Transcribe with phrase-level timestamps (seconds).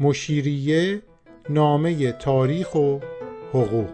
[0.00, 1.02] مشیریه
[1.50, 2.98] نامه تاریخ و
[3.52, 3.88] حقوق.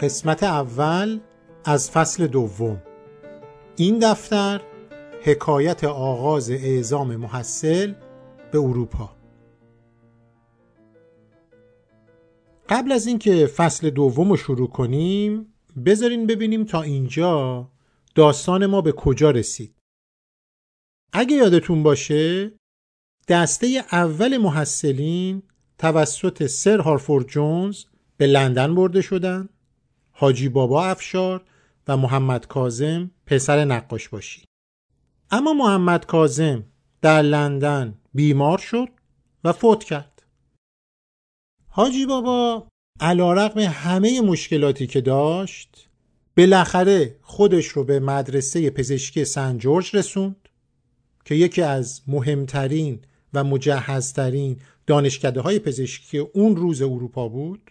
[0.00, 1.20] قسمت اول
[1.64, 2.82] از فصل دوم.
[3.76, 4.60] این دفتر
[5.22, 7.94] حکایت آغاز اعزام محصل
[8.52, 9.17] به اروپا.
[12.68, 15.54] قبل از اینکه فصل دوم رو شروع کنیم
[15.86, 17.68] بذارین ببینیم تا اینجا
[18.14, 19.74] داستان ما به کجا رسید.
[21.12, 22.52] اگه یادتون باشه
[23.28, 25.42] دسته اول محصلین
[25.78, 27.84] توسط سر هارفورد جونز
[28.16, 29.48] به لندن برده شدن
[30.10, 31.44] حاجی بابا افشار
[31.88, 34.44] و محمد کازم پسر نقاش باشی.
[35.30, 36.64] اما محمد کازم
[37.02, 38.88] در لندن بیمار شد
[39.44, 40.17] و فوت کرد.
[41.78, 42.68] حاجی بابا
[43.00, 45.88] علا رقم همه مشکلاتی که داشت
[46.36, 50.48] بالاخره خودش رو به مدرسه پزشکی سن جورج رسوند
[51.24, 53.00] که یکی از مهمترین
[53.34, 57.70] و مجهزترین دانشکده های پزشکی اون روز اروپا بود.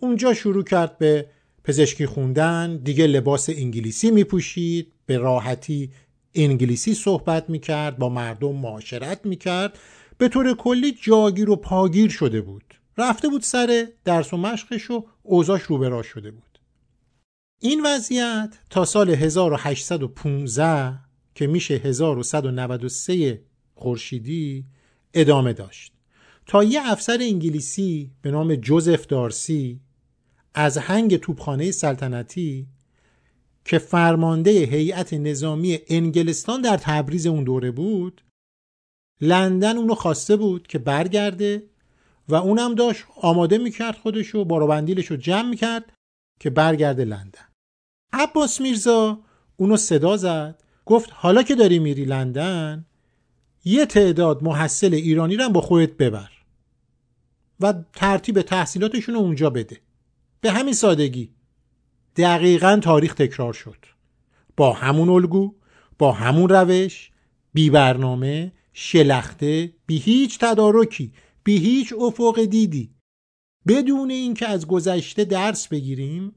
[0.00, 1.26] اونجا شروع کرد به
[1.64, 5.90] پزشکی خوندن دیگه لباس انگلیسی می پوشید به راحتی
[6.34, 9.78] انگلیسی صحبت می کرد با مردم معاشرت می کرد
[10.18, 12.64] به طور کلی جاگیر و پاگیر شده بود.
[12.98, 16.58] رفته بود سر درس و مشقش و اوضاش رو شده بود.
[17.60, 20.98] این وضعیت تا سال 1815
[21.34, 23.42] که میشه 1193
[23.74, 24.64] خورشیدی
[25.14, 25.92] ادامه داشت.
[26.46, 29.80] تا یه افسر انگلیسی به نام جوزف دارسی
[30.54, 32.66] از هنگ توپخانه سلطنتی
[33.64, 38.22] که فرمانده هیئت نظامی انگلستان در تبریز اون دوره بود
[39.20, 41.62] لندن اونو خواسته بود که برگرده
[42.28, 45.92] و اونم داشت آماده می‌کرد خودشو بارو بندیلش رو جمع می‌کرد
[46.40, 47.48] که برگرده لندن.
[48.12, 49.18] عباس میرزا
[49.56, 52.86] اونو صدا زد گفت حالا که داری میری لندن
[53.64, 56.30] یه تعداد محصل ایرانی رو با خودت ببر
[57.60, 59.80] و ترتیب تحصیلاتشون رو اونجا بده.
[60.40, 61.30] به همین سادگی.
[62.16, 63.86] دقیقا تاریخ تکرار شد.
[64.56, 65.54] با همون الگو
[65.98, 67.10] با همون روش
[67.52, 71.12] بی برنامه شلخته بی هیچ تدارکی.
[71.46, 72.94] بی هیچ افق دیدی.
[73.66, 76.34] بدون اینکه از گذشته درس بگیریم.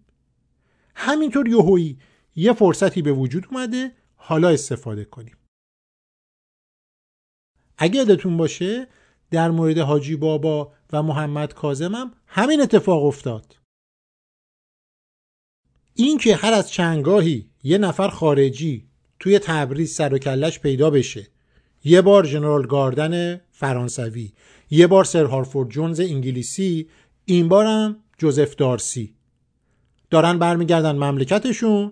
[0.96, 2.00] همینطور یهویی
[2.36, 5.38] یه فرصتی به وجود اومده حالا استفاده کنیم.
[7.78, 8.88] اگه یادتون باشه
[9.32, 13.56] در مورد حاجی بابا و محمد کازم هم همین اتفاق افتاد.
[15.94, 18.90] این که هر از چنگاهی یه نفر خارجی
[19.20, 21.28] توی تبریز سر و کلش پیدا بشه.
[21.84, 24.34] یه بار جنرال گاردن فرانسوی.
[24.70, 26.90] یه بار سر هارفورد جونز انگلیسی
[27.26, 29.14] این بارم جوزف دارسی.
[30.10, 31.92] دارن برمیگردن مملکتشون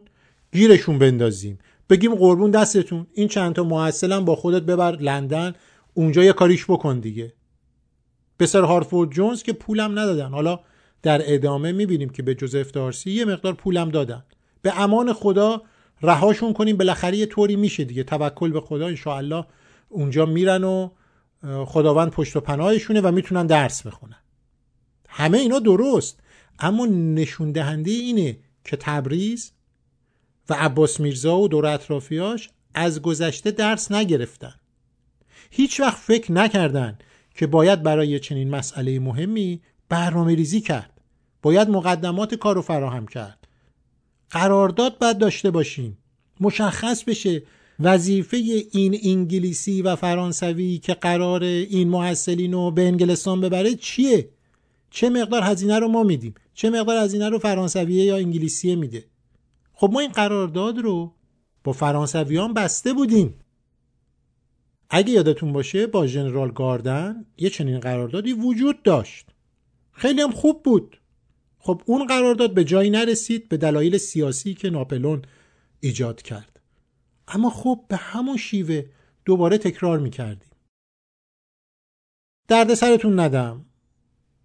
[0.51, 1.59] گیرشون بندازیم.
[1.89, 3.63] بگیم قربون دستتون این چند تا
[4.19, 5.53] با خودت ببر لندن
[5.93, 7.33] اونجا یه کاریش بکن دیگه.
[8.37, 10.29] به سر هارفورد جونز که پولم ندادن.
[10.29, 10.59] حالا
[11.01, 14.23] در ادامه می‌بینیم که به جوزف دارسی یه مقدار پولم دادن.
[14.61, 15.61] به امان خدا
[16.01, 18.03] رهاشون کنیم بالاخره یه طوری میشه دیگه.
[18.03, 19.45] توکل به خدا انشاءالله
[19.89, 20.89] اونجا میرن و
[21.65, 24.21] خداوند پشت و پناهشونه و می‌تونن درس بخونن.
[25.09, 26.19] همه اینا درست
[26.59, 29.51] اما نشون دهنده اینه که تبریز
[30.49, 34.53] و عباس میرزا و دور اطرافیاش از گذشته درس نگرفتن.
[35.49, 36.97] هیچ وقت فکر نکردن
[37.35, 41.01] که باید برای چنین مسئله مهمی برنامه ریزی کرد.
[41.41, 43.47] باید مقدمات کار رو فراهم کرد.
[44.29, 45.97] قرارداد باید داشته باشیم.
[46.39, 47.43] مشخص بشه
[47.79, 48.37] وظیفه
[48.71, 54.29] این انگلیسی و فرانسوی که قرار این محصلین رو به انگلستان ببره چیه؟
[54.89, 59.05] چه مقدار هزینه رو ما میدیم؟ چه مقدار هزینه رو فرانسویه یا انگلیسیه میده؟
[59.73, 61.13] خب ما این قرارداد رو
[61.63, 63.33] با فرانسویان بسته بودیم.
[64.89, 69.25] اگه یادتون باشه با ژنرال گاردن یه چنین قراردادی وجود داشت.
[69.91, 70.97] خیلی هم خوب بود.
[71.59, 75.21] خب اون قرارداد به جایی نرسید به دلایل سیاسی که ناپلون
[75.79, 76.56] ایجاد کرد.
[77.27, 78.85] اما خب به همون شیوه
[79.25, 80.49] دوباره تکرار می‌کردیم.
[82.47, 83.65] درد سرتون ندم.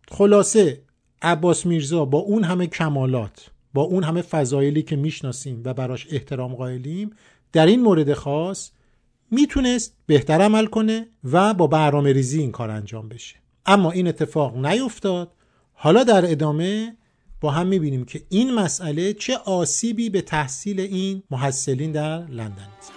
[0.08, 0.82] خلاصه
[1.22, 6.54] عباس میرزا با اون همه کمالات با اون همه فضایلی که می‌شناسیم و براش احترام
[6.54, 7.10] قائلیم
[7.52, 8.70] در این مورد خاص
[9.30, 13.36] می‌تونست بهتر عمل کنه و با برنامه ریزی این کار انجام بشه.
[13.66, 15.34] اما این اتفاق نیفتاد.
[15.72, 16.96] حالا در ادامه
[17.42, 22.92] با هم می‌بینیم که این مسئله چه آسیبی به تحصیل این محصلین در لندن میزن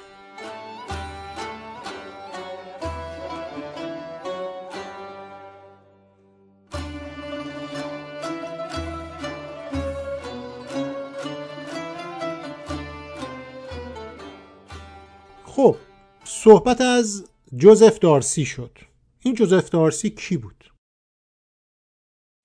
[15.45, 15.77] خب
[16.23, 17.25] صحبت از
[17.55, 18.77] جوزف دارسی شد
[19.19, 20.71] این جوزف دارسی کی بود؟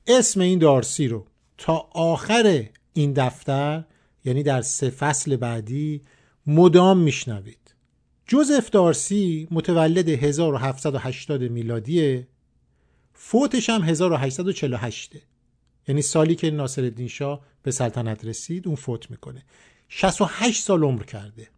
[0.06, 1.29] اسم این دارسی رو
[1.60, 3.84] تا آخر این دفتر
[4.24, 6.02] یعنی در سه فصل بعدی
[6.46, 7.74] مدام میشنوید.
[8.26, 12.28] جوزف دارسی متولد 1780 میلادیه
[13.14, 15.12] فوتش هم 1848
[15.88, 19.44] یعنی سالی که ناصر شاه به سلطنت رسید اون فوت می‌کنه.
[19.88, 21.48] 68 سال عمر کرده.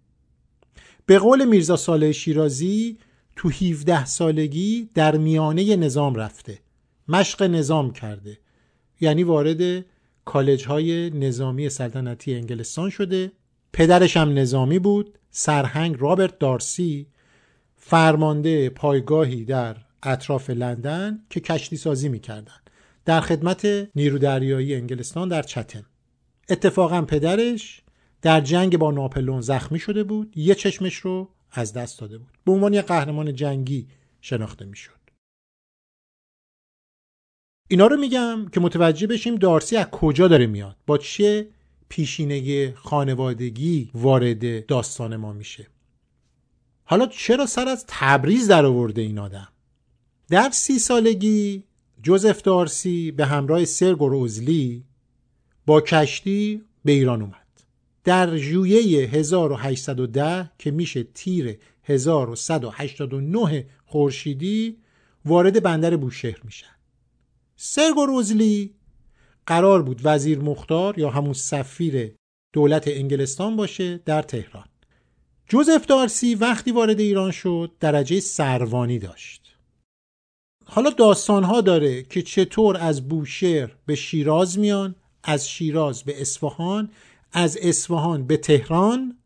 [1.06, 2.98] به قول میرزا صالح شیرازی
[3.36, 6.58] تو 17 سالگی در میانه نظام رفته.
[7.08, 8.38] مشق نظام کرده.
[9.02, 9.84] یعنی وارد
[10.24, 13.32] کالج های نظامی سلطنتی انگلستان شده.
[13.72, 15.18] پدرش هم نظامی بود.
[15.30, 17.06] سرهنگ رابرت دارسی
[17.76, 22.52] فرمانده پایگاهی در اطراف لندن که کشتی سازی می‌کردن
[23.04, 25.84] در خدمت نیرو دریایی انگلستان در چتم
[26.48, 27.82] اتفاقا پدرش
[28.22, 30.32] در جنگ با ناپلون زخمی شده بود.
[30.36, 32.28] یه چشمش رو از دست داده بود.
[32.44, 33.88] به عنوان یه قهرمان جنگی
[34.20, 35.01] شناخته می‌شد.
[37.72, 40.76] اینا رو میگم که متوجه بشیم دارسی از کجا داره میاد.
[40.86, 41.48] با چه
[41.88, 45.66] پیشینه خانوادگی وارد داستان ما میشه.
[46.84, 49.48] حالا چرا سر از تبریز در آورده این آدم؟
[50.28, 51.62] در سی سالگی
[52.02, 54.84] جوزف دارسی به همراه سرگور اوزلی
[55.66, 57.62] با کشتی به ایران اومد.
[58.04, 64.76] در ژوئیه 1810 که میشه تیر 1189 خورشیدی
[65.24, 66.72] وارد بندر بوشهر میشن.
[67.64, 68.74] سرگو روزلی
[69.46, 72.14] قرار بود وزیر مختار یا همون سفیر
[72.52, 74.64] دولت انگلستان باشه در تهران.
[75.48, 79.56] جوزف دارسی وقتی وارد ایران شد درجه سروانی داشت.
[80.64, 84.94] حالا داستان ها داره که چطور از بوشهر به شیراز میان
[85.24, 86.90] از شیراز به اصفهان
[87.32, 89.18] از اصفهان به تهران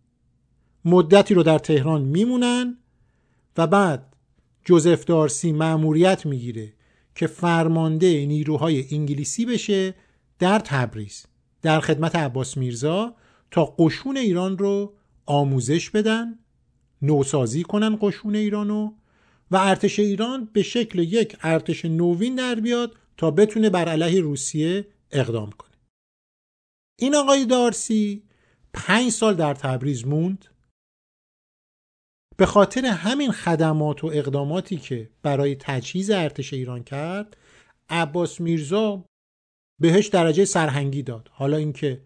[0.84, 2.78] مدتی رو در تهران میمونن
[3.56, 4.16] و بعد
[4.64, 6.75] جوزف دارسی مأموریت می‌گیره
[7.16, 9.94] که فرمانده نیروهای انگلیسی بشه
[10.38, 11.26] در تبریز
[11.62, 13.14] در خدمت عباس میرزا
[13.50, 14.94] تا قشون ایران رو
[15.26, 16.38] آموزش بدن
[17.02, 18.92] نوسازی کنن قشون ایرانو
[19.50, 24.86] و ارتش ایران به شکل یک ارتش نوین در بیاد تا بتونه بر علیه روسیه
[25.10, 25.76] اقدام کنه.
[26.98, 28.22] این آقای دارسی
[28.72, 30.44] پنج سال در تبریز موند.
[32.36, 37.36] به خاطر همین خدمات و اقداماتی که برای تجهیز ارتش ایران کرد
[37.88, 39.04] عباس میرزا
[39.80, 41.30] بهش درجه سرهنگی داد.
[41.32, 42.02] حالا اینکه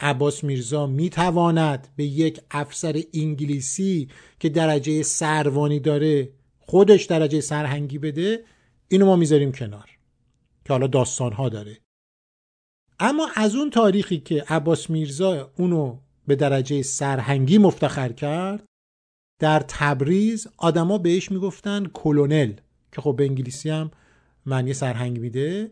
[0.00, 4.08] عباس میرزا می‌تواند به یک افسر انگلیسی
[4.40, 8.44] که درجه سروانی داره خودش درجه سرهنگی بده
[8.88, 9.90] اینو ما می‌ذاریم کنار
[10.64, 11.78] که حالا داستانها داره.
[13.00, 18.64] اما از اون تاریخی که عباس میرزا اونو به درجه سرهنگی مفتخر کرد
[19.38, 22.52] در تبریز آدما بهش می‌گفتن کلونل
[22.92, 23.90] که خب به انگلیسی هم
[24.46, 25.70] معنی سرهنگ میده.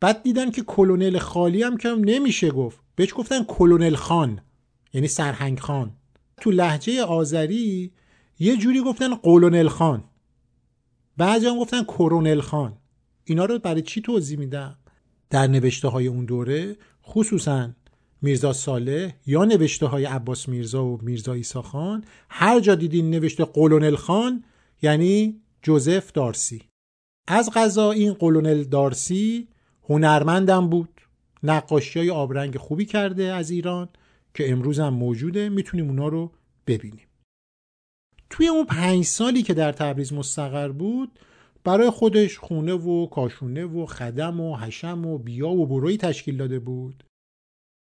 [0.00, 2.78] بعد دیدن که کلونل خالی هم که نمیشه گفت.
[2.96, 4.40] بهش گفتن کلونل خان
[4.92, 5.92] یعنی سرهنگ خان.
[6.40, 7.92] تو لحجه آذری
[8.38, 10.04] یه جوری گفتن قولونل خان.
[11.16, 12.76] بعضی هم گفتن کرونل خان.
[13.24, 14.78] اینا رو برای چی توضیح میدم؟
[15.30, 17.70] در نوشته های اون دوره خصوصا
[18.22, 23.44] میرزا صالح یا نوشته های عباس میرزا و میرزا ایسا خان هر جا دیدین نوشته
[23.44, 24.44] قولونل خان
[24.82, 26.62] یعنی جوزف دارسی.
[27.28, 29.48] از غذا این قولونل دارسی
[29.88, 31.00] هنرمندم بود.
[31.42, 33.88] نقاشی های آبرنگ خوبی کرده از ایران
[34.34, 35.48] که امروز هم موجوده.
[35.48, 36.32] می‌تونیم اونا رو
[36.66, 37.06] ببینیم.
[38.30, 41.18] توی اون پنج سالی که در تبریز مستقر بود
[41.64, 46.58] برای خودش خونه و کاشونه و خدم و حشم و بیا و بروی تشکیل داده
[46.58, 47.04] بود.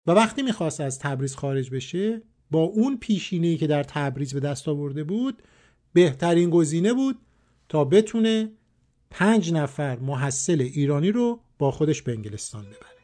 [0.09, 4.67] و وقتی می‌خواست از تبریز خارج بشه با اون پیشینه‌ای که در تبریز به دست
[4.67, 5.43] آورده بود
[5.93, 7.17] بهترین گزینه بود
[7.69, 8.51] تا بتونه
[9.09, 12.98] پنج نفر محصل ایرانی رو با خودش به انگلستان ببره.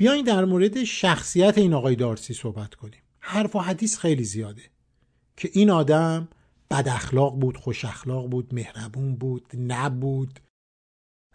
[0.00, 3.02] بیاین در مورد شخصیت این آقای دارسی صحبت کنیم.
[3.18, 4.62] حرف و حدیث خیلی زیاده
[5.36, 6.28] که این آدم
[6.70, 10.40] بد اخلاق بود خوش اخلاق بود مهربون بود نبود.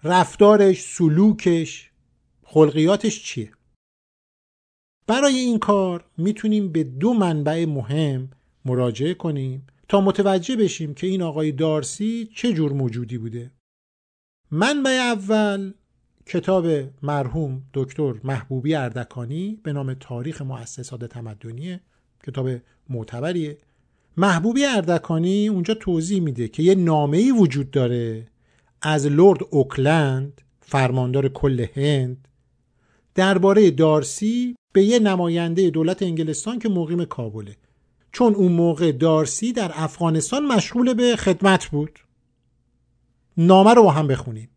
[0.03, 1.91] رفتارش سلوکش
[2.43, 3.51] خلقیاتش چیه؟
[5.07, 8.29] برای این کار می‌تونیم به دو منبع مهم
[8.65, 13.51] مراجعه کنیم تا متوجه بشیم که این آقای دارسی چه جور موجودی بوده.
[14.51, 15.73] منبع اول
[16.27, 16.65] کتاب
[17.03, 21.79] مرحوم دکتر محبوبی اردکانی به نام تاریخ مؤسسات تمدنی
[22.27, 22.49] کتاب
[22.89, 23.57] معتبریه.
[24.17, 28.27] محبوبی اردکانی اونجا توضیح میده که یه نامه وجود داره
[28.81, 32.27] از لورد اوکلند فرماندار کل هند
[33.15, 37.55] درباره دارسی به یه نماینده دولت انگلستان که مقیم کابله.
[38.11, 41.99] چون اون موقع دارسی در افغانستان مشغول به خدمت بود.
[43.37, 44.49] نامه رو با هم بخونیم.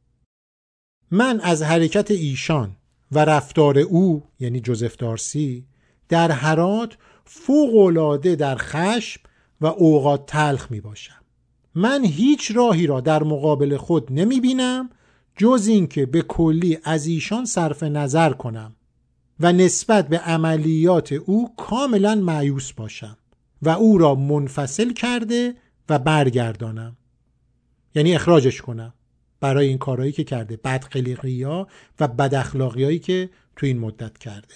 [1.10, 2.76] من از حرکت ایشان
[3.12, 5.64] و رفتار او یعنی جوزف دارسی
[6.08, 9.20] در حرات فوق العاده در خشم
[9.60, 11.14] و اوقات تلخ می باشم
[11.74, 14.90] من هیچ راهی را در مقابل خود نمی بینم
[15.36, 18.76] جز اینکه به کلی از ایشان صرف نظر کنم
[19.40, 23.16] و نسبت به عملیات او کاملا معیوس باشم
[23.62, 25.54] و او را منفصل کرده
[25.88, 26.96] و برگردانم.
[27.94, 28.94] یعنی اخراجش کنم.
[29.40, 30.56] برای این کارهایی که کرده.
[30.56, 31.68] بدقلیقی ها
[32.00, 34.54] و بداخلاقی که تو این مدت کرده.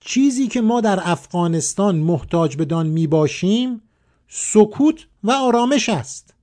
[0.00, 3.82] چیزی که ما در افغانستان محتاج بدان می باشیم
[4.28, 6.34] سکوت و آرامش است.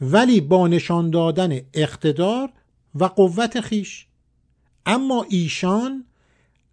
[0.00, 2.52] ولی با نشان دادن اقتدار
[2.94, 4.06] و قوت خیش.
[4.86, 6.04] اما ایشان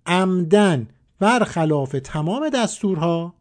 [0.05, 0.88] عمدن
[1.20, 3.34] برخلاف تمام دستورها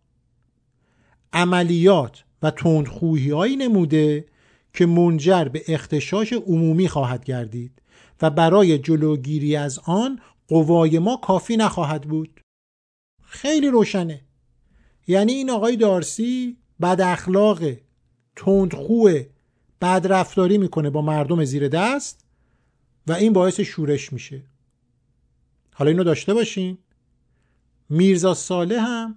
[1.32, 4.24] عملیات و تندخویی نموده
[4.72, 7.82] که منجر به اختشاش عمومی خواهد گردید
[8.22, 12.40] و برای جلوگیری از آن قوای ما کافی نخواهد بود.
[13.22, 14.20] خیلی روشنه.
[15.06, 17.60] یعنی این آقای دارسی بد اخلاق
[18.36, 19.26] تندخوه
[19.80, 22.24] بد رفتاری می‌کنه با مردم زیر دست
[23.06, 24.42] و این باعث شورش میشه.
[25.74, 26.78] حالا اینو داشته باشین.
[27.88, 29.16] میرزا ساله هم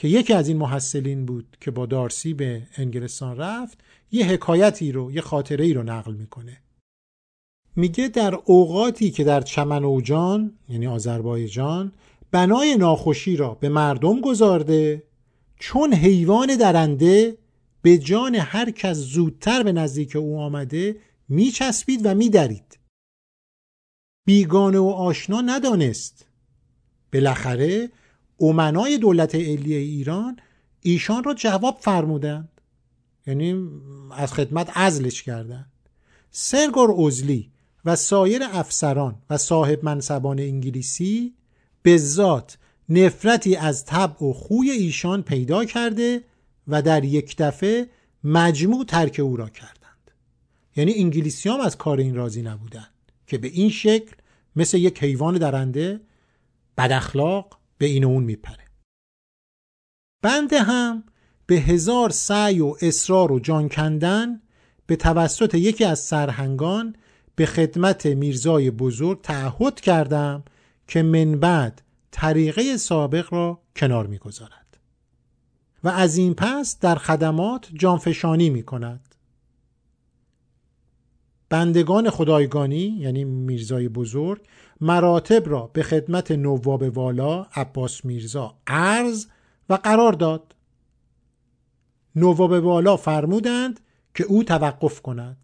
[0.00, 3.78] که یکی از این محصلین بود که با دارسی به انگلستان رفت
[4.12, 6.62] یه حکایتی رو یه خاطره ای رو نقل می‌کنه.
[7.76, 11.92] میگه در اوقاتی که در چمن اوجان یعنی آذربایجان
[12.30, 15.02] بنای ناخوشی را به مردم گذارده
[15.56, 17.38] چون حیوان درنده
[17.82, 20.96] به جان هر کس زودتر به نزدیک او آمده
[21.28, 22.78] میچسبید و میدرید.
[24.26, 26.26] بیگانه و آشنا ندانست.
[27.12, 27.90] بالاخره
[28.40, 30.36] امنای دولت علیه ایران
[30.80, 32.60] ایشان را جواب فرمودند.
[33.26, 33.68] یعنی
[34.16, 35.72] از خدمت ازلش کردند.
[36.30, 37.50] سرگور اوزلی
[37.84, 41.34] و سایر افسران و صاحب منصبان انگلیسی
[41.82, 46.24] به ذات نفرتی از طبع و خوی ایشان پیدا کرده
[46.68, 47.88] و در یک دفعه
[48.24, 50.10] مجموع ترک او را کردند.
[50.76, 52.90] یعنی انگلیسی هم از کار این راضی نبودند
[53.26, 54.16] که به این شکل
[54.56, 56.00] مثل یک حیوان درنده
[56.78, 58.64] بد اخلاق به این و اون میپره.
[60.22, 61.04] بنده هم
[61.46, 64.40] به هزار سعی و اصرار و جان کندن
[64.86, 66.96] به توسط یکی از سرهنگان
[67.36, 70.44] به خدمت میرزای بزرگ تعهد کردم
[70.88, 74.78] که من بعد طریقه سابق را کنار می‌گذارد.
[75.84, 79.14] و از این پس در خدمات جانفشانی می کند
[81.48, 84.46] بندگان خدایگانی یعنی میرزای بزرگ
[84.80, 89.26] مراتب را به خدمت نواب والا عباس میرزا عرض
[89.68, 90.54] و قرار داد.
[92.16, 93.80] نواب والا فرمودند
[94.14, 95.36] که او توقف کند.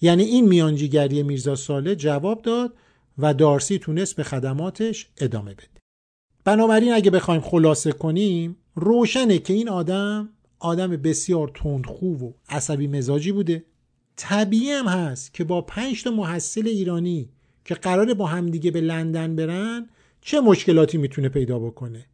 [0.00, 2.74] یعنی این میانجیگری میرزا ساله جواب داد
[3.18, 5.68] و دارسی تونست به خدماتش ادامه بده.
[6.44, 10.28] بنابراین اگه بخوایم خلاصه کنیم روشنه که این آدم
[10.58, 13.64] آدم بسیار تندخو و عصبی مزاجی بوده.
[14.16, 17.28] طبیعی هم هست که با پنج تا محصل ایرانی
[17.64, 19.88] که قراره با همدیگه به لندن برن
[20.20, 22.06] چه مشکلاتی می‌تونه پیدا بکنه؟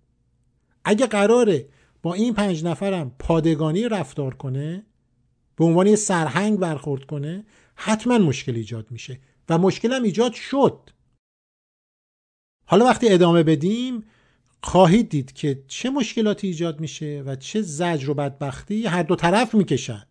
[0.84, 1.68] اگه قراره
[2.02, 4.86] با این پنج نفرم پادگانی رفتار کنه
[5.56, 10.90] به عنوان یه سرهنگ برخورد کنه حتما مشکل ایجاد میشه و مشکلم ایجاد شد.
[12.66, 14.04] حالا وقتی ادامه بدیم
[14.62, 19.54] خواهید دید که چه مشکلاتی ایجاد میشه و چه زجر و بدبختی هر دو طرف
[19.54, 20.06] می‌کشن.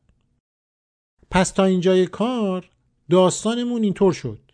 [1.32, 2.70] پس تا اینجای کار
[3.10, 4.49] داستانمون اینطور شد.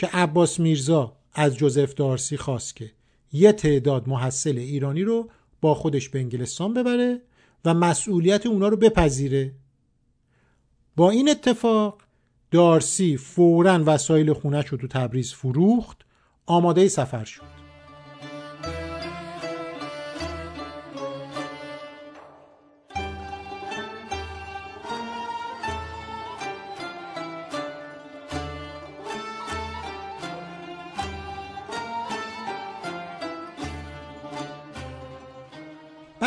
[0.00, 2.90] که عباس میرزا از جوزف دارسی خواست که
[3.32, 5.30] یه تعداد محصل ایرانی رو
[5.60, 7.20] با خودش به انگلستان ببره
[7.64, 9.52] و مسئولیت اونا رو بپذیره.
[10.96, 12.02] با این اتفاق
[12.50, 15.98] دارسی فورا وسایل خونش رو تو تبریز فروخت
[16.46, 17.59] آماده سفر شد.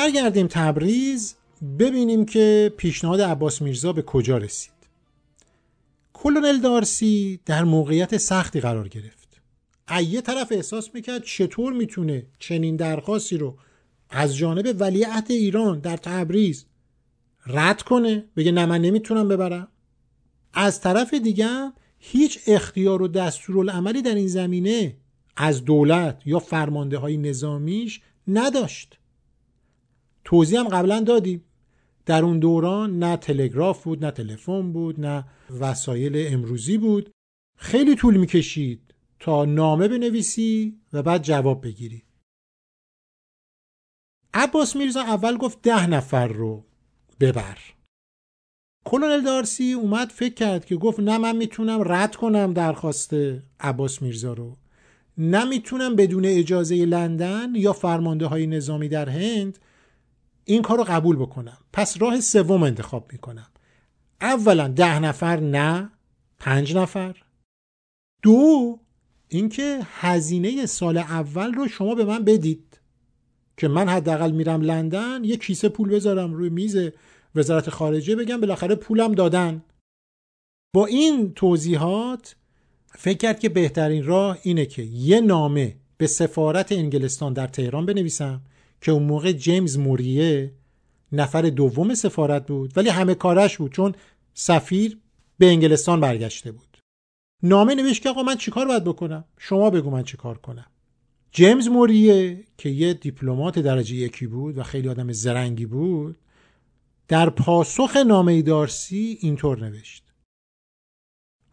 [0.03, 1.35] برگردیم تبریز
[1.79, 4.73] ببینیم که پیشنهاد عباس میرزا به کجا رسید.
[6.13, 9.41] کلونل دارسی در موقعیت سختی قرار گرفت.
[10.07, 13.57] یه طرف احساس می‌کرد چطور می‌تونه چنین درخواستی رو
[14.09, 16.65] از جانب ولیعت ایران در تبریز
[17.45, 19.67] رد کنه؟ بگه نه من نمی‌تونم ببرم.
[20.53, 24.97] از طرف دیگه هیچ اختیار و دستورالعملی در این زمینه
[25.35, 28.99] از دولت یا فرمانده های نظامیش نداشت.
[30.23, 31.45] توضیح هم قبلا دادیم.
[32.05, 35.25] در اون دوران نه تلگراف بود نه تلفن بود نه
[35.59, 37.11] وسایل امروزی بود.
[37.57, 42.03] خیلی طول می‌کشید تا نامه بنویسی و بعد جواب بگیری.
[44.33, 46.65] عباس میرزا اول گفت ده نفر رو
[47.19, 47.57] ببر.
[48.85, 53.13] کلونل دارسی اومد فکر کرد که گفت نه من می‌تونم رد کنم درخواست
[53.59, 54.57] عباس میرزا رو.
[55.17, 59.59] نه می‌تونم بدون اجازه لندن یا فرمانده های نظامی در هند
[60.45, 61.57] این کار رو قبول بکنم.
[61.73, 63.47] پس راه سوم انتخاب می‌کنم.
[64.21, 65.89] اولا ده نفر نه
[66.39, 67.23] پنج نفر.
[68.21, 68.79] دو
[69.29, 72.79] اینکه هزینه سال اول رو شما به من بدید
[73.57, 76.77] که من حداقل میرم لندن یه کیسه پول بذارم روی میز
[77.35, 79.63] وزارت خارجه بگم بالاخره پولم دادن.
[80.75, 82.35] با این توضیحات
[82.87, 88.41] فکر کرد که بهترین راه اینه که یه نامه به سفارت انگلستان در تهران بنویسم.
[88.83, 90.53] که اون موقع جیمز موریه
[91.11, 93.95] نفر دوم سفارت بود ولی همه کارش بود چون
[94.33, 94.97] سفیر
[95.37, 96.77] به انگلستان برگشته بود.
[97.43, 100.65] نامه نوشت که آقا من چیکار باید بکنم؟ شما بگو من چیکار کنم.
[101.31, 106.17] جیمز موریه که یه دیپلمات درجه یکی بود و خیلی آدم زرنگی بود
[107.07, 110.03] در پاسخ نامه دارسی اینطور نوشت.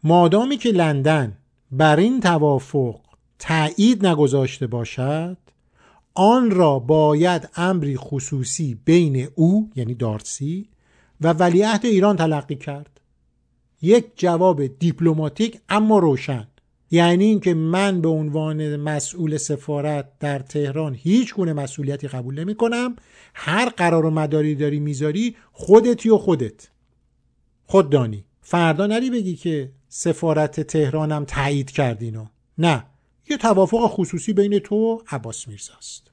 [0.03, 1.37] مادامی که لندن
[1.71, 2.99] بر این توافق
[3.39, 5.37] تایید نگذاشته باشد
[6.13, 10.69] آن را باید امری خصوصی بین او یعنی دارسی
[11.21, 12.99] و ولیعهد ایران تلقی کرد.
[13.81, 16.47] یک جواب دیپلماتیک اما روشن
[16.91, 22.95] یعنی اینکه من به عنوان مسئول سفارت در تهران هیچ گونه مسئولیتی قبول نمی کنم.
[23.33, 26.69] هر قرار و مداری داری می‌ذاری خودتی و خودت.
[27.65, 32.25] خود دانی فردا نری بگی که سفارت تهرانم تایید کردینو.
[32.57, 32.85] نه
[33.29, 36.10] یه توافق خصوصی بین تو و عباس میرزاست.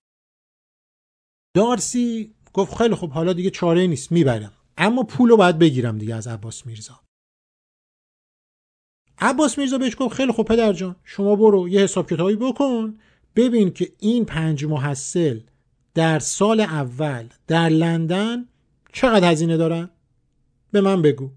[1.59, 4.53] دارسی گفت خیلی خب حالا دیگه چاره نیست می‌برم.
[4.77, 7.01] اما پولو باید بگیرم دیگه از عباس میرزا.
[9.19, 12.99] عباس میرزا بهش گفت خیلی خب پدر جان شما برو یه حساب کتابی بکن
[13.37, 15.41] ببین که این پنج محصل
[15.95, 18.49] در سال اول در لندن
[18.93, 19.91] چقدر هزینه دارن؟
[20.73, 21.31] به من بگو.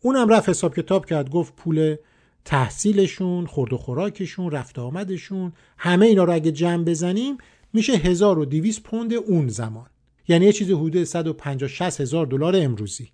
[0.00, 1.96] اونم رفت حساب کتاب کرد گفت پول
[2.44, 7.38] تحصیلشون خورد و خوراکشون رفت آمدشون همه اینا رو اگه جمع بزنیم
[7.72, 9.90] میشه 1200 پوند اون زمان.
[10.28, 13.12] یعنی یه چیزی حدود 150 60 هزار دلار امروزی.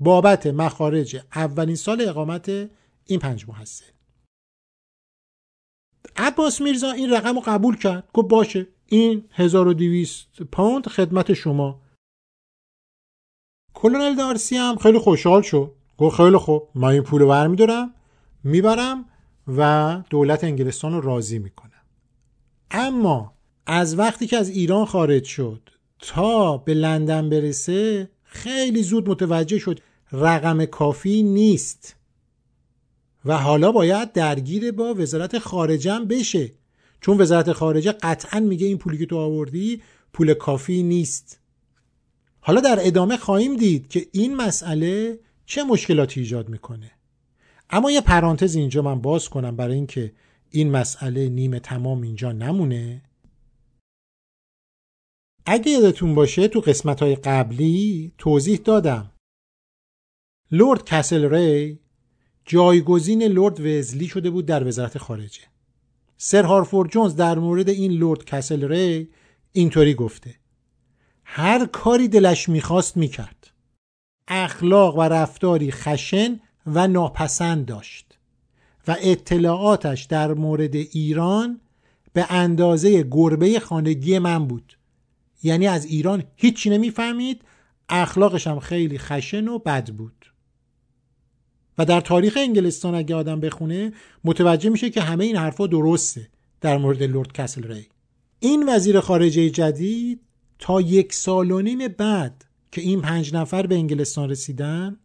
[0.00, 2.48] بابت مخارج اولین سال اقامت
[3.04, 3.84] این پنج محصل
[6.16, 8.08] عباس میرزا این رقم رو قبول کرد.
[8.14, 11.82] گفت باشه این 1200 پوند خدمت شما.
[13.74, 15.74] کلونل دارسی هم خیلی خوشحال شد.
[15.98, 17.94] گفت خیلی خوب من این پول رو برمیدارم
[18.44, 19.04] می‌برم
[19.56, 21.82] و دولت انگلستان رو راضی می‌کنم.
[22.70, 29.58] اما از وقتی که از ایران خارج شد تا به لندن برسه خیلی زود متوجه
[29.58, 29.80] شد
[30.12, 31.96] رقم کافی نیست
[33.24, 36.52] و حالا باید درگیر با وزارت خارجه هم بشه.
[37.00, 41.40] چون وزارت خارجه قطعا میگه این پولی که تو آوردی پول کافی نیست.
[42.40, 46.90] حالا در ادامه خواهیم دید که این مسئله چه مشکلاتی ایجاد می‌کنه.
[47.70, 50.12] اما یه پرانتز اینجا من باز کنم برای اینکه
[50.50, 53.02] این مسئله نیمه تمام اینجا نمونه.
[55.46, 59.12] اگه یادتون باشه تو قسمت های قبلی توضیح دادم.
[60.52, 61.78] لورد کسل ری
[62.44, 65.42] جایگزین لورد وزلی شده بود در وزارت خارجه.
[66.16, 69.10] سر هارفورد جونز در مورد این لورد کسل ری
[69.52, 70.34] اینطوری گفته.
[71.24, 73.50] هر کاری دلش می‌خواست می‌کرد.
[74.28, 78.18] اخلاق و رفتاری خشن و ناپسند داشت
[78.88, 81.60] و اطلاعاتش در مورد ایران
[82.12, 84.78] به اندازه گربه خانگی من بود.
[85.42, 87.42] یعنی از ایران هیچی نمی‌فهمید.
[87.88, 90.32] اخلاقش هم خیلی خشن و بد بود.
[91.78, 93.92] و در تاریخ انگلستان اگه آدم بخونه
[94.24, 96.28] متوجه میشه که همه این حرفا درسته
[96.60, 97.88] در مورد لورد کسل ری
[98.40, 100.20] این وزیر خارجه جدید
[100.58, 104.96] تا یک سال و نیم بعد که این پنج نفر به انگلستان رسیدن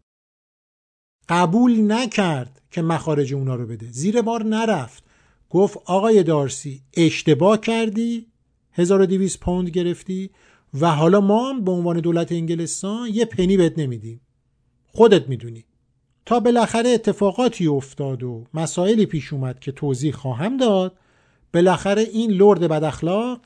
[1.29, 3.91] قبول نکرد که مخارج اونا رو بده.
[3.91, 5.03] زیر بار نرفت.
[5.49, 8.27] گفت آقای دارسی اشتباه کردی.
[8.75, 10.29] 1200 پوند گرفتی
[10.73, 14.21] و حالا ما هم به عنوان دولت انگلستان یه پنی بهت نمیدیم.
[14.87, 15.65] خودت می‌دونی.
[16.25, 20.97] تا بالاخره اتفاقاتی افتاد و مسائلی پیش اومد که توضیح خواهم داد
[21.53, 23.41] بالاخره این لرد بد اخلاق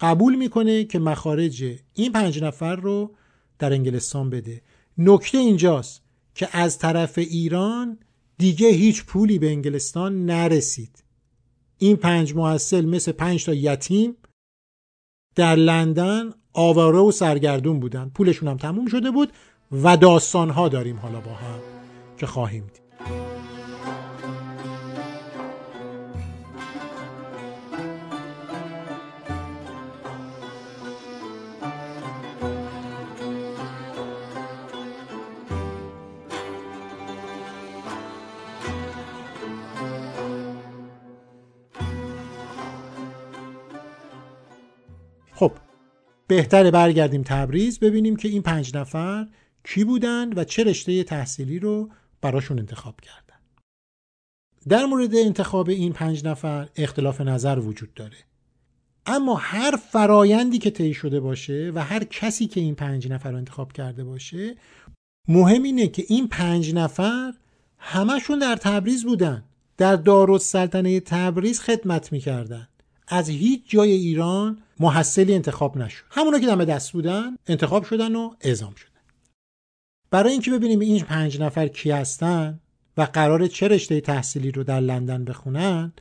[0.00, 3.14] قبول می‌کنه که مخارج این پنج نفر رو
[3.58, 4.62] در انگلستان بده.
[4.98, 6.02] نکته اینجاست
[6.34, 7.98] که از طرف ایران
[8.38, 11.04] دیگه هیچ پولی به انگلستان نرسید.
[11.78, 14.16] این پنج محصل مثل پنج تا یتیم
[15.34, 18.10] در لندن آواره و سرگردون بودن.
[18.14, 19.32] پولشون هم تموم شده بود
[19.82, 21.60] و داستان ها داریم حالا با هم
[22.18, 22.83] که خواهیم دید.
[45.34, 45.52] خب
[46.26, 49.26] بهتره برگردیم تبریز ببینیم که این پنج نفر
[49.64, 53.40] کی بودند و چه رشته تحصیلی رو براشون انتخاب کردن.
[54.68, 58.16] در مورد انتخاب این پنج نفر اختلاف نظر وجود داره.
[59.06, 63.36] اما هر فرایندی که طی شده باشه و هر کسی که این پنج نفر رو
[63.36, 64.56] انتخاب کرده باشه
[65.28, 67.34] مهم اینه که این پنج نفر
[67.78, 69.44] همشون در تبریز بودن.
[69.76, 72.68] در دارالسلطنه تبریز خدمت می‌کردن.
[73.08, 76.04] از هیچ جای ایران محصلی انتخاب نشد.
[76.10, 78.90] همونا که دم دست بودن انتخاب شدن و اعزام شدن.
[80.10, 82.60] برای اینکه ببینیم این پنج نفر کی هستن
[82.96, 85.92] و قرار چه رشته تحصیلی رو در لندن بخونن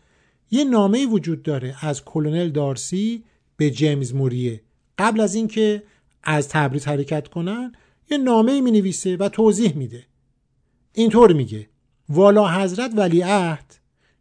[0.52, 3.24] یه نامه وجود داره از کلونل دارسی
[3.58, 4.62] به جیمز موریه.
[4.98, 5.84] قبل از اینکه
[6.24, 7.72] از تبریز حرکت کنن
[8.12, 10.04] یه نامه می نویسه و توضیح میده.
[10.94, 11.70] اینطور میگه
[12.10, 13.76] والا حضرت ولیعهد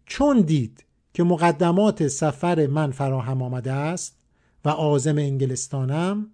[0.07, 0.85] چون دید
[1.15, 4.22] که مقدمات سفر من فراهم آمده است
[4.65, 6.27] و آزم انگلستانم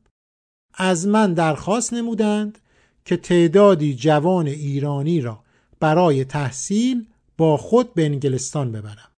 [0.74, 2.58] از من درخواست نمودند
[3.04, 5.42] که تعدادی جوان ایرانی را
[5.80, 9.12] برای تحصیل با خود به انگلستان ببرم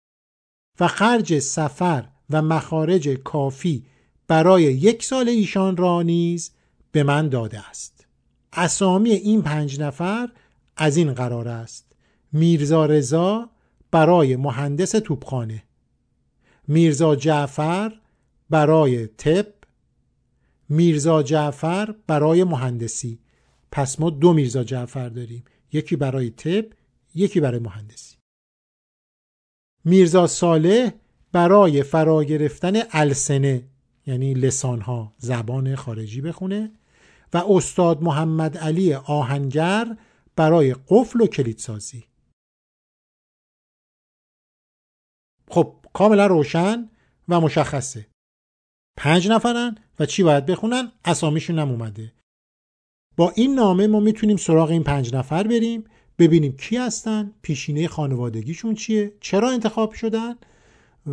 [0.80, 3.84] و خرج سفر و مخارج کافی
[4.28, 6.50] برای یک سال ایشان را نیز
[6.92, 8.06] به من داده است.
[8.52, 10.28] اسامی این پنج نفر
[10.76, 11.92] از این قرار است.
[12.32, 13.50] میرزا رضا
[13.90, 15.62] برای مهندس توپخانه
[16.68, 17.92] میرزا جعفر
[18.50, 19.54] برای تب
[20.68, 23.18] میرزا جعفر برای مهندسی.
[23.72, 25.44] پس ما دو میرزا جعفر داریم.
[25.72, 26.72] یکی برای تب
[27.14, 28.16] یکی برای مهندسی.
[29.84, 30.90] میرزا صالح
[31.32, 33.68] برای فرا گرفتن السنه
[34.06, 36.72] یعنی لسانها زبان خارجی بخونه.
[37.34, 39.96] و استاد محمد علی آهنگر
[40.36, 42.04] برای قفل و کلیدسازی.
[45.50, 46.90] خب کاملا روشن
[47.28, 48.06] و مشخصه.
[48.98, 52.12] پنج نفرن و چی باید بخونن؟ اسامیشون هم اومده.
[53.16, 55.84] با این نامه ما می‌تونیم سراغ این پنج نفر بریم
[56.18, 60.34] ببینیم کی هستن پیشینه خانوادگیشون چیه چرا انتخاب شدن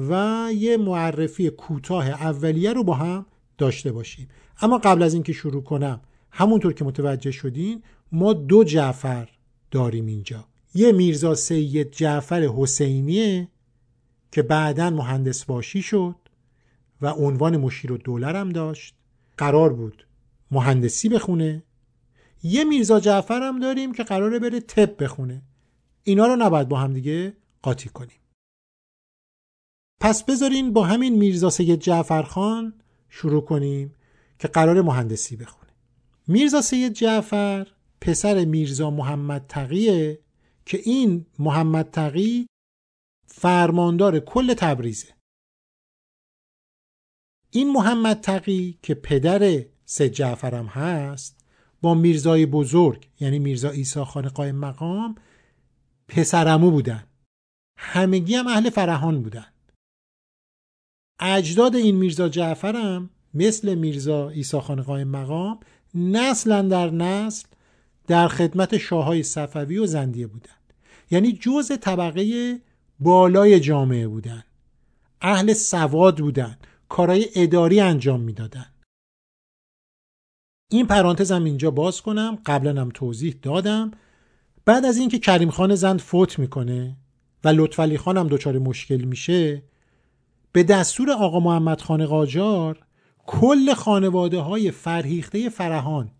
[0.09, 3.25] و یه معرفی کوتاه اولیه رو با هم
[3.57, 4.27] داشته باشیم.
[4.61, 9.29] اما قبل از اینکه شروع کنم همونطور که متوجه شدین ما دو جعفر
[9.71, 10.45] داریم اینجا.
[10.75, 13.47] یه میرزا سید جعفر حسینیه
[14.31, 16.15] که بعدا مهندس باشی شد.
[17.01, 18.95] و عنوان مشیر و دولر هم داشت.
[19.37, 20.07] قرار بود
[20.51, 21.63] مهندسی بخونه.
[22.43, 25.41] یه میرزا جعفر هم داریم که قراره بره تب بخونه.
[26.03, 28.19] اینا رو نباید با هم دیگه قاطی کنیم.
[30.01, 32.73] پس بذارین با همین میرزا سید جعفر خان
[33.09, 33.95] شروع کنیم
[34.39, 35.71] که قرار مهندسی بخونه.
[36.27, 37.67] میرزا سید جعفر
[38.01, 40.19] پسر میرزا محمد تقیه
[40.65, 42.47] که این محمد تقی
[43.27, 45.14] فرماندار کل تبریزه.
[47.55, 51.45] این محمد تقی که پدر سید جعفرم هست
[51.81, 55.15] با میرزای بزرگ یعنی میرزا ایسا خان قایم مقام
[56.07, 57.03] پسرمو بودن.
[57.77, 59.45] همگی هم اهل فرهان بودن.
[61.19, 65.59] اجداد این میرزا جعفرم مثل میرزا ایسا خان قایم مقام
[65.95, 67.47] نسلا در نسل
[68.07, 70.73] در خدمت شاههای صفوی و زندیه بودند
[71.11, 72.55] یعنی جز طبقه
[72.99, 74.43] بالای جامعه بودن.
[75.21, 76.57] اهل سواد بودن.
[76.89, 78.65] کارهای اداری انجام می‌دادن.
[80.71, 82.37] این پرانتزم اینجا باز کنم.
[82.45, 83.91] قبلا هم توضیح دادم.
[84.65, 86.97] بعد از اینکه کریم خان زند فوت می‌کنه
[87.43, 89.63] و لطفعلی خان هم دچار مشکل میشه
[90.51, 92.79] به دستور آقا محمد خان قاجار
[93.25, 96.11] کل خانواده های فرهیخته فرهان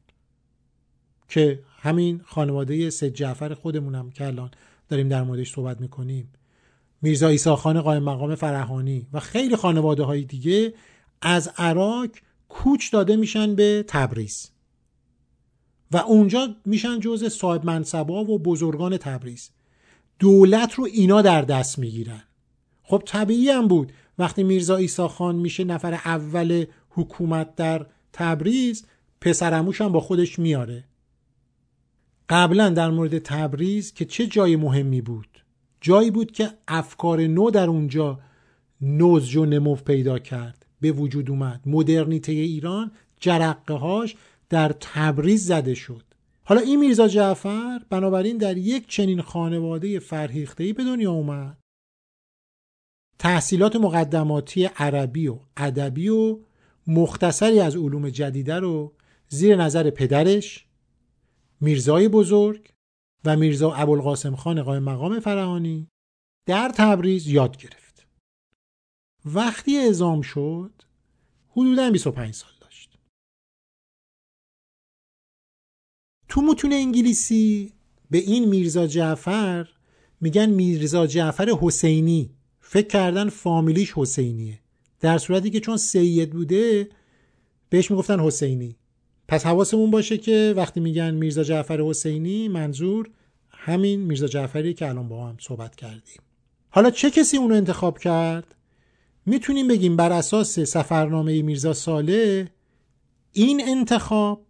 [1.30, 4.52] که همین خانواده سید جعفر خودمونم که الان
[4.90, 6.34] داریم در موردش صحبت می‌کنیم
[7.06, 10.74] میرزا ایسا خان قایم مقام فرهانی و خیلی خانواده های دیگه
[11.22, 12.10] از عراق
[12.50, 14.50] کوچ داده میشن به تبریز.
[15.92, 19.50] و اونجا میشن جزء صاحب منصبا و بزرگان تبریز.
[20.20, 22.24] دولت رو اینا در دست می‌گیرن.
[22.84, 23.94] خب طبیعی هم بود.
[24.18, 28.86] وقتی میرزا ایسا خان میشه نفر اول حکومت در تبریز
[29.22, 30.84] پسرموش هم با خودش میاره.
[32.30, 35.45] قبلا در مورد تبریز که چه جای مهمی بود؟
[35.82, 38.20] جایی بود که افکار نو در اونجا
[38.82, 40.66] نوزج و نمو پیدا کرد.
[40.82, 41.62] به وجود اومد.
[41.66, 44.16] مدرنیته ایران جرقه هاش
[44.50, 46.04] در تبریز زده شد.
[46.44, 51.58] حالا این میرزا جعفر بنابراین در یک چنین خانواده فرهیختهی به دنیا اومد.
[53.20, 56.40] تحصیلات مقدماتی عربی و ادبی و
[56.88, 58.94] مختصری از علوم جدیده رو
[59.30, 60.66] زیر نظر پدرش
[61.62, 62.75] میرزای بزرگ
[63.26, 65.88] و میرزا ابوالقاسم خان قائم مقام فرهانی
[66.48, 68.08] در تبریز یاد گرفت.
[69.26, 70.82] وقتی اعزام شد
[71.50, 73.00] حدودا 25 سال داشت.
[76.30, 77.74] تو متون انگلیسی
[78.12, 79.70] به این میرزا جعفر
[80.22, 82.36] میگن میرزا جعفر حسینی.
[82.60, 84.60] فکر کردن فامیلیش حسینیه.
[85.00, 86.90] در صورتی که چون سید بوده
[87.70, 88.78] بهش می‌گفتن حسینی.
[89.28, 93.10] پس حواسمون باشه که وقتی میگن میرزا جعفر حسینی منظور
[93.50, 96.22] همین میرزا جعفری که الان با هم صحبت کردیم.
[96.70, 98.56] حالا چه کسی اونو انتخاب کرد؟
[99.26, 102.52] می‌تونیم بگیم بر اساس سفرنامه میرزا ساله
[103.32, 104.46] این انتخاب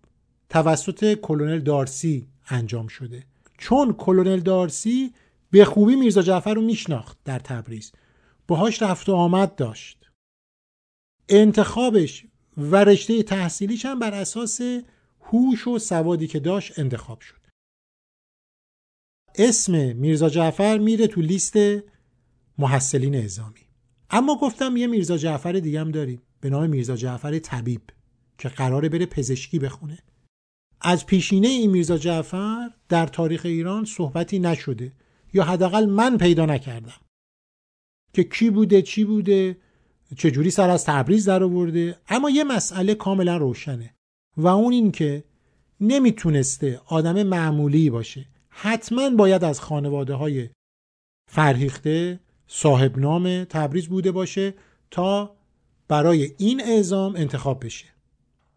[0.50, 3.24] توسط کلونل دارسی انجام شده.
[3.58, 5.14] چون کلونل دارسی
[5.52, 7.92] به خوبی میرزا جعفر رو میشناخت در تبریز.
[8.48, 10.10] باهاش رفت و آمد داشت.
[11.30, 12.26] انتخابش
[12.58, 14.62] و رشته تحصیلیش هم بر اساس
[15.22, 17.46] هوش و سوادی که داشت انتخاب شد.
[19.36, 21.56] اسم میرزا جعفر میره تو لیست
[22.58, 23.60] محصلین اعزامی.
[24.10, 26.22] اما گفتم یه میرزا جعفر دیگه هم داریم.
[26.40, 27.82] به نام میرزا جعفر طبیب
[28.38, 30.00] که قراره بره پزشکی بخونه.
[30.82, 34.94] از پیشینه این میرزا جعفر در تاریخ ایران صحبتی نشده
[35.34, 37.02] یا حداقل من پیدا نکردم
[38.14, 39.58] که کی بوده چی بوده
[40.18, 43.96] چجوری سر از تبریز در آورده؟ اما یه مسئله کاملا روشنه
[44.38, 45.24] و اون این که
[45.82, 48.26] نمی‌تونسته آدم معمولی باشه.
[48.50, 50.50] حتما باید از خانواده های
[51.32, 54.54] فرهیخته صاحب نام تبریز بوده باشه
[54.92, 55.36] تا
[55.88, 57.86] برای این اعزام انتخاب بشه.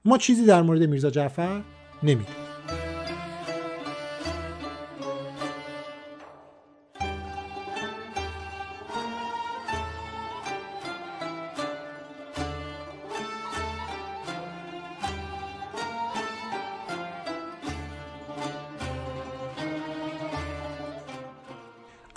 [0.04, 1.62] ما چیزی در مورد میرزا جعفر
[2.02, 2.47] نمی‌دونیم.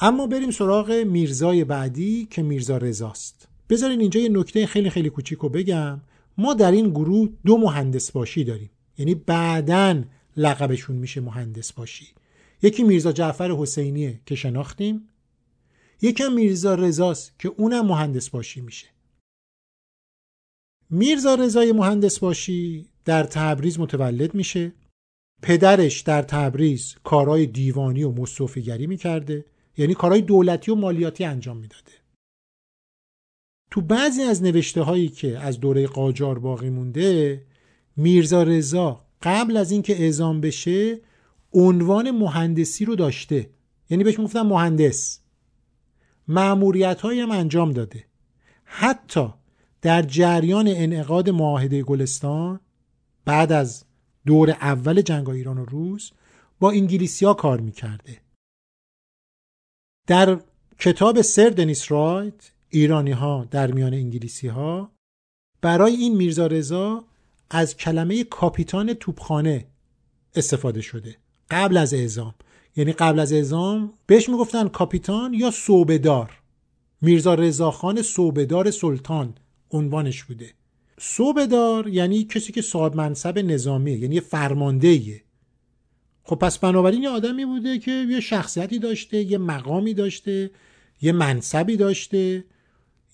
[0.04, 5.40] اما بریم سراغ میرزای بعدی که میرزا رزاست بذارین اینجا یه نکته خیلی خیلی کوچیک
[5.40, 6.02] رو بگم.
[6.38, 8.70] ما در این گروه دو مهندس باشی داریم.
[8.98, 10.04] یعنی بعدا
[10.38, 12.08] لقبشون میشه مهندس باشی.
[12.62, 15.08] یکی میرزا جعفر حسینیه که شناختیم.
[16.02, 18.88] یکم میرزا رزاست که اونم مهندس باشی میشه.
[20.90, 24.74] میرزا رضای مهندس باشی در تبریز متولد میشه.
[25.42, 29.46] پدرش در تبریز کارهای دیوانی و مصوفیگری می‌کرده.
[29.82, 31.92] یعنی کارهای دولتی و مالیاتی انجام می‌داده.
[33.72, 37.42] تو بعضی از نوشته هایی که از دوره قاجار باقی مونده
[37.96, 41.00] میرزا رضا قبل از اینکه اعزام بشه
[41.54, 43.50] عنوان مهندسی رو داشته.
[43.90, 45.20] یعنی بهش می‌گفتن مهندس.
[46.28, 48.06] معموریت هم انجام داده.
[48.64, 49.28] حتی
[49.82, 52.60] در جریان انعقاد معاهده گلستان
[53.26, 53.84] بعد از
[54.26, 56.12] دور اول جنگ ایران و روس
[56.60, 58.22] با انگلیسی ها کار می‌کرده.
[60.12, 60.40] در
[60.80, 64.92] کتاب سر دنیس رایت ایرانی ها در میان انگلیسی ها
[65.62, 67.04] برای این میرزا رضا
[67.50, 69.66] از کلمه کاپیتان توپخانه
[70.36, 71.16] استفاده شده
[71.52, 72.36] قبل از اعزام.
[72.76, 76.32] یعنی قبل از اعزام بهش می‌گفتن کاپیتان یا صوبدار
[77.02, 79.34] میرزا رضاخان صوبدار سلطان
[79.72, 80.54] عنوانش بوده.
[81.00, 85.22] صوبدار یعنی کسی که صاحب منصب نظامیه یعنی فرماندهیه.
[86.24, 90.52] خب پس بنابراین یه آدمی بوده که یه شخصیتی داشته یه مقامی داشته
[91.02, 92.44] یه منصبی داشته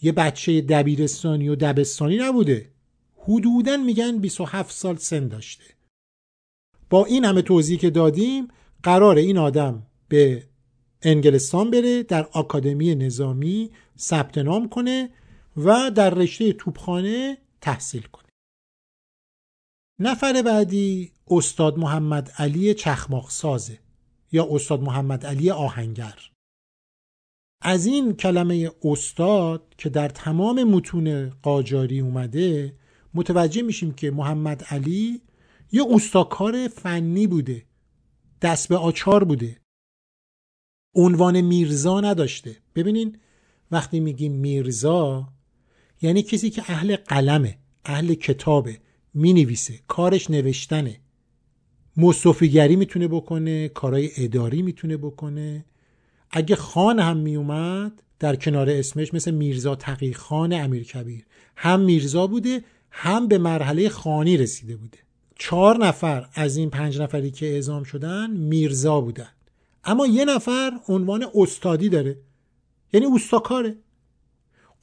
[0.02, 2.70] یه بچه دبیرستانی و دبستانی نبوده.
[3.16, 5.64] حدودا میگن 27 سال سن داشته.
[6.90, 8.48] با این همه توضیح که دادیم
[8.84, 10.44] قرار این آدم به
[11.02, 15.10] انگلستان بره در آکادمی نظامی ثبت نام کنه
[15.58, 18.28] و در رشته توپخانه تحصیل کنه.
[20.00, 23.80] نفر بعدی استاد محمد علی چخماق سازه
[24.32, 26.32] یا استاد محمد علی آهنگر.
[27.62, 32.78] از این کلمه استاد که در تمام متون قاجاری اومده
[33.14, 35.22] متوجه میشیم که محمد علی
[35.72, 37.66] یه اوستاکار فنی بوده
[38.42, 39.62] دست به آچار بوده.
[40.96, 42.58] عنوان میرزا نداشته.
[42.76, 43.18] ببینین
[43.72, 45.34] وقتی میگیم میرزا
[46.02, 48.80] یعنی کسی که اهل قلمه اهل کتابه
[49.14, 51.00] می‌نویسه کارش نوشتنه.
[51.98, 55.66] مصطفیگری می‌تونه بکنه کارهای اداری می‌تونه بکنه.
[56.32, 61.26] اگه خان هم میومد در کنار اسمش مثل میرزا تقی خان امیر کبیر.
[61.56, 64.98] هم میرزا بوده هم به مرحله خانی رسیده بوده.
[65.36, 69.30] چهار نفر از این پنج نفری که اعزام شدن میرزا بودن.
[69.84, 72.18] اما یه نفر عنوان استادی داره.
[72.94, 73.76] یعنی اوستاکاره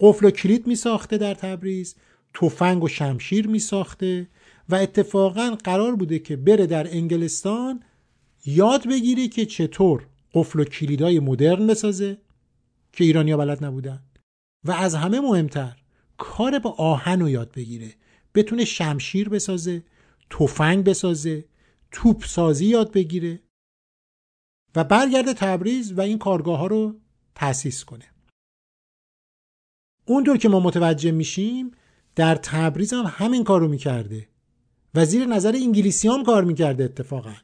[0.01, 1.95] قفل و کلید می ساخته در تبریز.
[2.35, 4.29] تفنگ و شمشیر می ساخته
[4.69, 7.83] و اتفاقا قرار بوده که بره در انگلستان
[8.45, 12.19] یاد بگیره که چطور قفل و کلیدای مدرن بسازه
[12.93, 14.03] که ایرانیا بلد نبودن.
[14.65, 15.77] و از همه مهمتر
[16.19, 17.95] کار با آهن رو یاد بگیره.
[18.35, 19.85] بتونه شمشیر بسازه
[20.31, 21.45] تفنگ بسازه
[21.91, 23.41] توپ سازی یاد بگیره
[24.77, 27.01] و برگرده تبریز و این کارگاه ها رو
[27.35, 28.05] تأسیس کنه.
[30.07, 31.71] اونطور که ما متوجه میشیم
[32.15, 34.29] در تبریز هم همین کار رو می‌کرده.
[34.95, 37.35] و زیر نظر انگلیسی هم کار می‌کرده اتفاقا.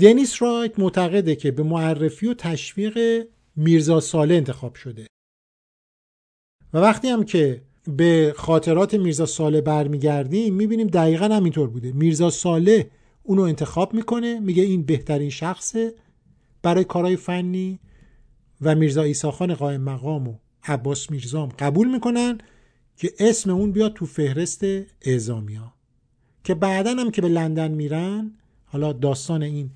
[0.00, 5.06] دنیس رایت معتقده که به معرفی و تشویق میرزا ساله انتخاب شده.
[6.72, 7.62] و وقتی هم که
[7.96, 11.92] به خاطرات میرزا ساله برمیگردیم می‌بینیم دقیقا همینطور بوده.
[11.92, 12.90] میرزا ساله
[13.22, 15.94] اونو انتخاب می‌کنه میگه این بهترین شخصه
[16.62, 17.80] برای کارهای فنی
[18.60, 22.40] و میرزا ایساخان قائم مقام و عباس میرزام قبول می‌کنن.
[22.98, 24.64] که اسم اون بیاد تو فهرست
[25.02, 25.72] اعزامیا.
[26.44, 28.32] که بعدا هم که به لندن میرن
[28.66, 29.70] حالا داستان این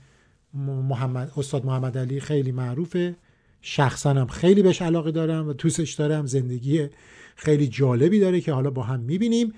[0.88, 3.16] محمد استاد محمد علی خیلی معروفه.
[3.60, 6.26] شخصا هم خیلی بهش علاقه دارم و دوستش دارم.
[6.26, 6.88] زندگی
[7.36, 9.52] خیلی جالبی داره که حالا با هم می‌بینیم.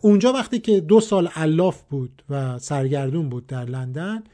[0.00, 4.24] اونجا وقتی که دو سال علاف بود و سرگردون بود در لندن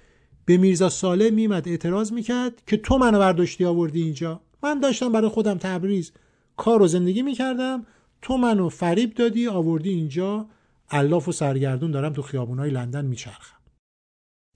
[0.44, 4.40] به میرزا ساله میمد اعتراض می‌کرد که تو منو برداشتی آوردی اینجا.
[4.62, 6.12] من داشتم برای خودم تبریز
[6.56, 7.86] کار و زندگی می‌کردم.
[8.22, 10.48] تو منو فریب دادی آوردی اینجا.
[10.90, 13.56] علاف و سرگردون دارم تو خیابونای لندن میچرخم.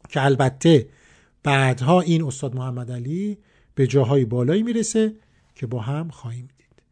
[0.09, 0.89] که البته
[1.43, 3.39] بعدها این استاد محمد علی
[3.75, 5.17] به جاهای بالایی می‌رسه
[5.55, 6.83] که با هم خواهیم دید.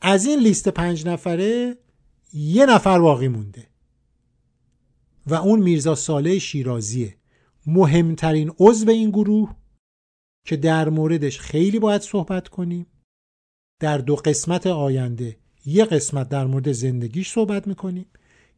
[0.00, 1.76] از این لیست پنج نفره
[2.32, 3.66] یه نفر باقی مونده.
[5.26, 7.16] و اون میرزا ساله شیرازیه.
[7.66, 9.54] مهمترین عضو این گروه
[10.46, 12.86] که در موردش خیلی باید صحبت کنیم.
[13.80, 15.36] در دو قسمت آینده
[15.68, 18.06] یه قسمت در مورد زندگیش صحبت می‌کنیم.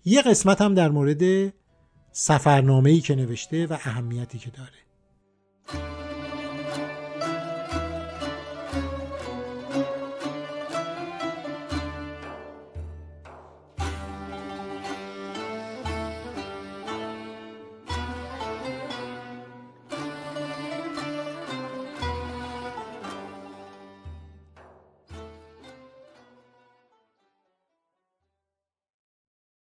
[0.05, 1.53] یه قسمت هم در مورد
[2.13, 4.90] سفرنامه‌ای که نوشته و اهمیتی که داره.